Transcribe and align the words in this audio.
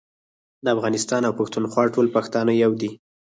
د 0.63 0.65
افغانستان 0.75 1.21
او 1.27 1.33
پښتونخوا 1.39 1.83
ټول 1.95 2.07
پښتانه 2.15 2.51
يو 2.63 2.71
دي 2.81 2.91